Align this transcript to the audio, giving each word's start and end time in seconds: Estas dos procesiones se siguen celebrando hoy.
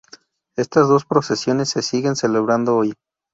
Estas 0.57 0.87
dos 0.87 1.05
procesiones 1.05 1.69
se 1.69 1.83
siguen 1.83 2.15
celebrando 2.15 2.75
hoy. 2.75 2.95